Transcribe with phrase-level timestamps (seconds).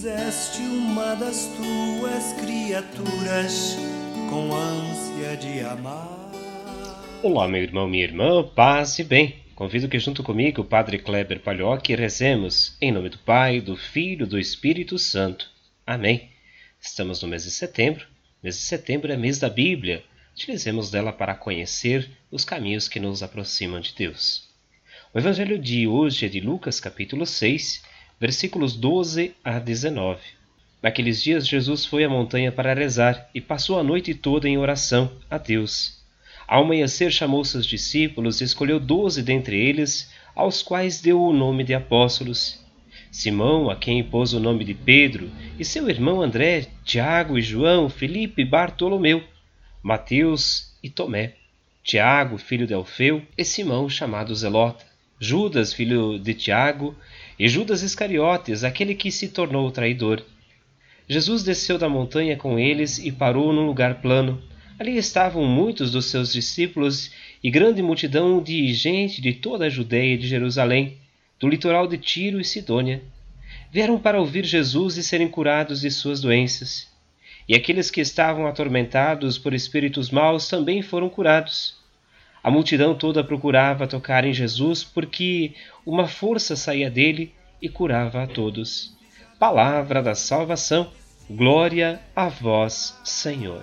[0.00, 3.76] fizeste uma das tuas criaturas
[4.30, 6.32] com ânsia de amar.
[7.22, 9.36] Olá, meu irmão, minha irmã, paz e bem.
[9.54, 14.26] Convido que junto comigo, o Padre Kleber Palhoque, rezemos em nome do Pai, do Filho
[14.26, 15.50] do Espírito Santo.
[15.86, 16.30] Amém.
[16.80, 18.06] Estamos no mês de setembro.
[18.42, 20.02] Mês de setembro é mês da Bíblia.
[20.32, 24.48] Utilizemos dela para conhecer os caminhos que nos aproximam de Deus.
[25.12, 27.89] O evangelho de hoje é de Lucas, capítulo 6,
[28.20, 30.20] versículos 12 a 19.
[30.82, 35.10] Naqueles dias, Jesus foi à montanha para rezar e passou a noite toda em oração
[35.30, 35.98] a Deus.
[36.46, 41.64] Ao amanhecer, chamou seus discípulos e escolheu doze dentre eles, aos quais deu o nome
[41.64, 42.60] de apóstolos.
[43.10, 47.88] Simão, a quem pôs o nome de Pedro, e seu irmão André, Tiago e João,
[47.88, 49.24] Felipe e Bartolomeu,
[49.82, 51.34] Mateus e Tomé,
[51.82, 54.84] Tiago, filho de Alfeu, e Simão, chamado Zelota,
[55.18, 56.96] Judas, filho de Tiago,
[57.40, 60.22] e Judas Iscariotes, aquele que se tornou traidor.
[61.08, 64.42] Jesus desceu da montanha com eles e parou num lugar plano.
[64.78, 67.10] Ali estavam muitos dos seus discípulos
[67.42, 70.98] e grande multidão de gente de toda a Judéia e de Jerusalém,
[71.38, 73.02] do litoral de Tiro e Sidônia.
[73.72, 76.88] Vieram para ouvir Jesus e serem curados de suas doenças.
[77.48, 81.79] E aqueles que estavam atormentados por espíritos maus também foram curados.
[82.42, 85.52] A multidão toda procurava tocar em Jesus porque
[85.84, 88.96] uma força saía dele e curava a todos.
[89.38, 90.90] Palavra da salvação.
[91.28, 93.62] Glória a vós, Senhor.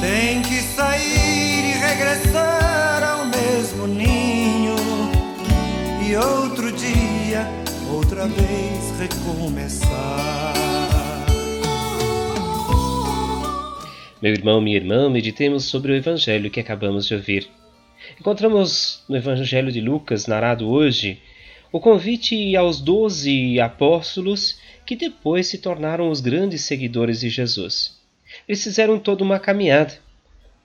[0.00, 4.74] Tem que sair e regressar ao mesmo ninho
[6.04, 7.46] e outro dia,
[7.88, 10.71] outra vez recomeçar.
[14.22, 17.48] Meu irmão, minha irmã, meditemos sobre o evangelho que acabamos de ouvir.
[18.20, 21.20] Encontramos no evangelho de Lucas, narrado hoje,
[21.72, 28.00] o convite aos doze apóstolos que depois se tornaram os grandes seguidores de Jesus.
[28.46, 29.94] Eles fizeram toda uma caminhada.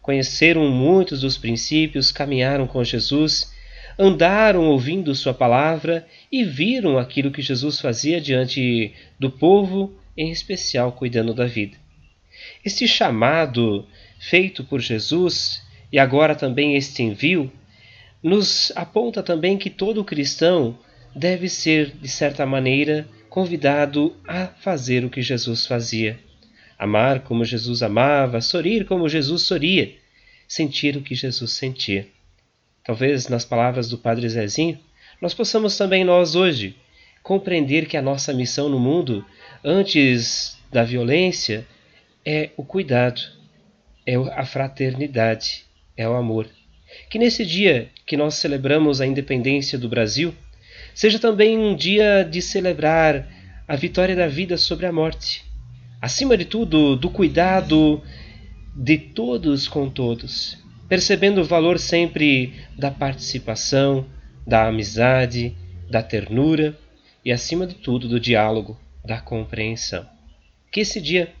[0.00, 3.52] Conheceram muitos dos princípios, caminharam com Jesus,
[3.98, 10.92] andaram ouvindo Sua palavra e viram aquilo que Jesus fazia diante do povo, em especial
[10.92, 11.81] cuidando da vida.
[12.64, 13.86] Este chamado
[14.18, 17.52] feito por Jesus e agora também este envio
[18.22, 20.78] nos aponta também que todo cristão
[21.14, 26.18] deve ser, de certa maneira, convidado a fazer o que Jesus fazia.
[26.78, 29.94] Amar como Jesus amava, sorrir como Jesus sorria,
[30.46, 32.06] sentir o que Jesus sentia.
[32.84, 34.78] Talvez nas palavras do Padre Zezinho,
[35.20, 36.76] nós possamos também nós hoje
[37.22, 39.24] compreender que a nossa missão no mundo,
[39.64, 41.66] antes da violência,
[42.24, 43.20] é o cuidado,
[44.06, 45.64] é a fraternidade,
[45.96, 46.48] é o amor.
[47.10, 50.34] Que nesse dia que nós celebramos a independência do Brasil,
[50.94, 53.26] seja também um dia de celebrar
[53.66, 55.44] a vitória da vida sobre a morte.
[56.00, 58.02] Acima de tudo, do cuidado
[58.74, 60.58] de todos com todos,
[60.88, 64.06] percebendo o valor sempre da participação,
[64.46, 65.54] da amizade,
[65.90, 66.76] da ternura
[67.24, 70.06] e, acima de tudo, do diálogo, da compreensão.
[70.70, 71.32] Que esse dia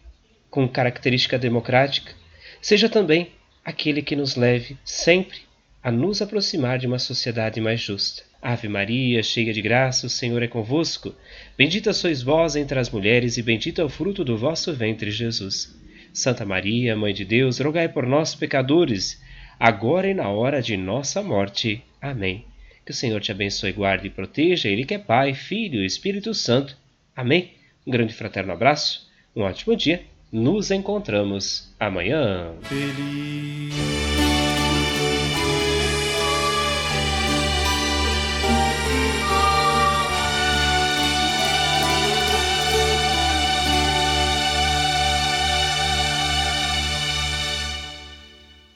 [0.52, 2.12] com característica democrática,
[2.60, 3.32] seja também
[3.64, 5.38] aquele que nos leve sempre
[5.82, 8.22] a nos aproximar de uma sociedade mais justa.
[8.40, 11.14] Ave Maria, cheia de graça, o Senhor é convosco.
[11.56, 15.74] Bendita sois vós entre as mulheres, e bendito é o fruto do vosso ventre, Jesus.
[16.12, 19.22] Santa Maria, Mãe de Deus, rogai por nós, pecadores,
[19.58, 21.82] agora e na hora de nossa morte.
[21.98, 22.44] Amém.
[22.84, 26.34] Que o Senhor te abençoe, guarde e proteja, Ele que é Pai, Filho e Espírito
[26.34, 26.76] Santo.
[27.16, 27.52] Amém.
[27.86, 32.54] Um grande fraterno abraço, um ótimo dia nos encontramos amanhã.
[32.62, 34.01] Feliz.